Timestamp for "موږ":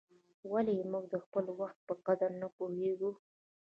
0.91-1.05